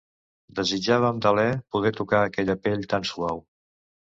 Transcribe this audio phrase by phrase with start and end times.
[0.59, 1.45] Desitjava amb deler
[1.75, 3.45] poder tocar aquella pell tan suau.